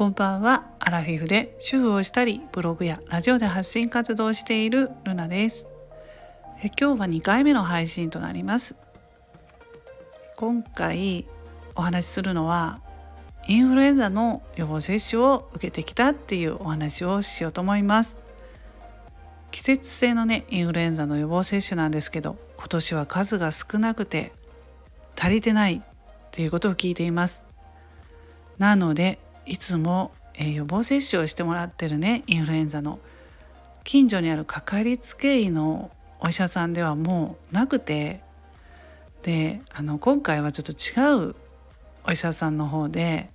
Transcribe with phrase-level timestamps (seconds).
[0.00, 0.64] こんばんは。
[0.78, 5.68] アラフィフで主婦をしたりブログやラジオで発信活動をしているルナです。
[6.62, 8.76] え今日は2回目の配信となります。
[10.38, 11.26] 今回
[11.74, 12.80] お話しするのは
[13.46, 18.16] インフルエンザの予防接種を受けてきたっていうお話をしようと思います。
[19.50, 24.32] 季節性のねインフルエンザの予防接種なんですけど今年は数が少なくて
[25.14, 27.44] 足りてないっていうことを聞いています。
[28.56, 32.98] なのでいつも、えー、予防接種をしてもらってるねインフルエンザの。
[33.82, 35.90] 近所にあるかかりつけ医の
[36.20, 38.22] お医者さんではもうなくて。
[39.22, 41.34] であの今回はちょっと違う
[42.04, 43.28] お医者さんの方で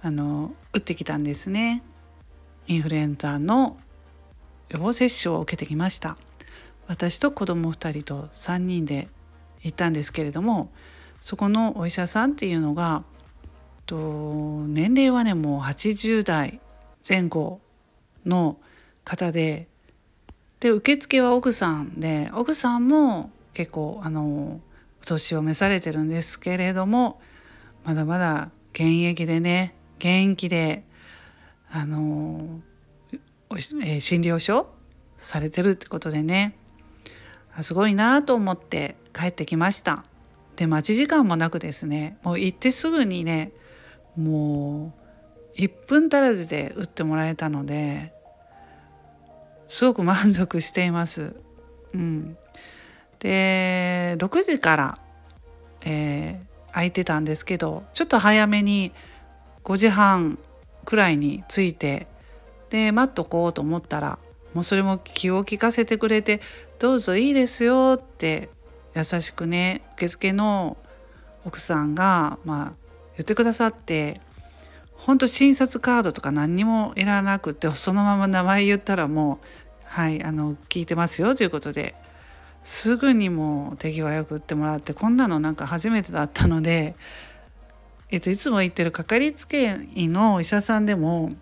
[0.00, 1.82] あの打ってきたんですね。
[2.66, 3.76] インフルエンザの
[4.68, 6.16] 予防接種を受けてきました。
[6.86, 9.08] 私と子供2人と3人で
[9.62, 10.70] 行ったんですけれども
[11.20, 13.02] そこのお医者さんっていうのが
[13.86, 13.96] と
[14.66, 16.60] 年齢はねもう80代
[17.08, 17.60] 前後
[18.24, 18.58] の
[19.04, 19.68] 方で
[20.60, 24.60] で受付は奥さんで奥さんも結構あの
[25.02, 27.20] お年を召されてるんですけれども
[27.84, 30.82] まだまだ現役でね元気で
[31.70, 32.60] あの、
[33.12, 34.68] えー、診療所
[35.18, 36.56] されてるってことでね
[37.62, 40.04] すごいなと思って帰ってきました。
[40.56, 43.52] で待ち時間もなくですねもう行ってすぐにね
[44.16, 44.92] も
[45.56, 48.12] う1分足らずで打ってもらえたので
[49.68, 51.34] すごく満足しています。
[51.92, 52.36] うん、
[53.18, 54.98] で6時から、
[55.82, 58.92] えー、空いてたんですけどちょっと早めに
[59.64, 60.38] 5時半
[60.84, 62.06] くらいに着いて
[62.70, 64.18] で待っとこうと思ったら
[64.54, 66.40] もうそれも気を利かせてくれて
[66.78, 68.50] 「どうぞいいですよ」って
[68.94, 70.76] 優しくね受付の
[71.44, 72.85] 奥さんが、まあ、
[73.16, 74.20] 言ってくださって
[74.92, 79.46] 本当診察カードとか何にもいらなくてそのまま名前言ったらもう
[79.84, 81.94] はいあの聞いてますよということで
[82.64, 86.96] すぐにも手際よく打ってもらってこんなのなんか初めてだったので、
[88.10, 91.32] えっと、いつも行ってるかかりつけ医のお医者さんでも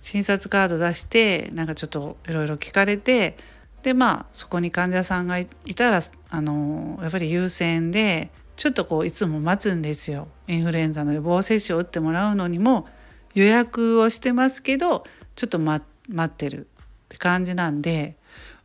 [0.00, 3.36] 診察カード出してなんかちょっといろいろ聞かれて
[3.82, 6.00] でまあそこに患者さんがいたら
[6.30, 8.30] あのやっぱり優先で
[8.60, 12.86] ちょっとこういつも待つんですよインフルエンザの予防接種を打ってもらうのにも
[13.32, 15.04] 予約をしてますけど
[15.34, 15.82] ちょっと待
[16.14, 18.16] ってるって感じなんで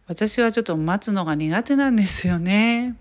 [0.10, 2.98] 私はちょっと待つのが苦手なんですよね。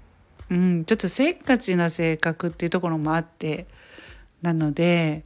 [0.51, 3.67] うん、ちょっとせっかちな性格っていうところもあって
[4.41, 5.25] なので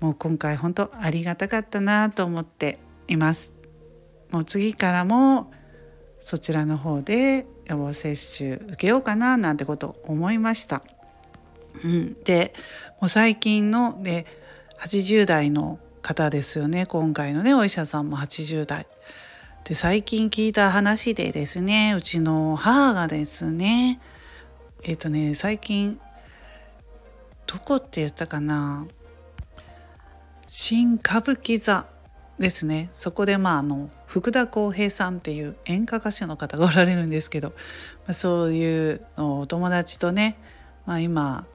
[0.00, 2.78] もう今回本当ありがたかったなと思って
[3.08, 3.54] います。
[4.30, 5.50] もう次からも
[6.20, 10.82] そちらの方で予防接種受けようかななんてこと思いました。
[11.82, 12.54] うん、で
[13.00, 14.26] もう最近ので
[14.80, 18.86] 80代の方ですよね今回のねお医者さんも80代。
[19.64, 24.00] で最近聞いた話でですねうちの母がですね
[24.84, 25.98] えっ、ー、とね最近
[27.46, 28.86] どこって言ったかな
[30.46, 31.86] 新歌舞伎座
[32.38, 37.54] ですねそこでまああの福田浩平さんっていう演歌歌手の方がおられるんですけど、ま
[38.08, 40.38] あ、そういうお友達とね、
[40.86, 41.46] まあ、今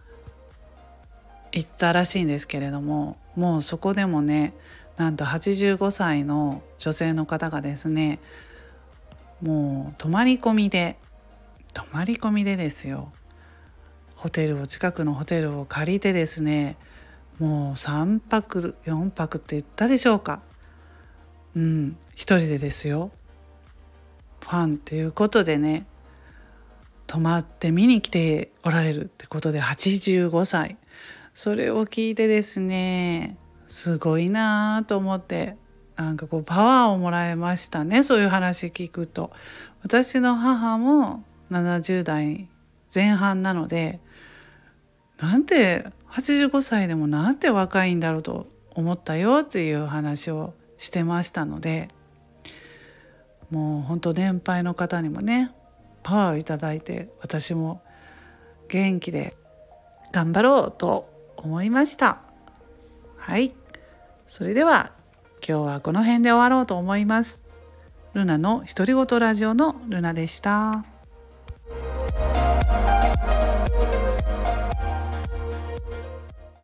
[1.52, 4.54] 行ったらしいんですけれどももうそこでもね
[4.98, 8.20] なんと85歳の女性の方がですね
[9.42, 10.98] もう泊まり込みで
[11.74, 13.12] 泊まり込みでですよ。
[14.16, 16.78] ホテルを近くのホテルを借りてですね
[17.40, 20.42] もう3泊4泊って言ったでしょうか。
[21.56, 23.12] うん一人でですよ。
[24.42, 25.88] ファンっていうことでね
[27.08, 30.78] 泊まって見に来ておられるってことで85歳。
[31.34, 33.38] それを聞いてですね
[33.68, 35.56] すごいなと思って
[35.96, 39.32] なんかこうパワーをもらいましたねそういう話聞くと。
[39.84, 42.48] 私の母も70代
[42.94, 44.00] 前半なので
[45.20, 51.90] なんて85歳でもなんて若いんだろうと思ったよっていう話をしてましたので
[53.50, 55.52] もう本当年配の方にもね
[56.04, 57.82] パワーをいただいて私も
[58.70, 59.36] 元気で
[60.12, 61.11] 頑張ろうと
[61.44, 62.20] 思いました。
[63.18, 63.54] はい。
[64.28, 64.92] それでは
[65.48, 67.44] 今日はこの辺で終わろうと思います。
[68.14, 71.01] ルナの独り言ラジオのルナでした。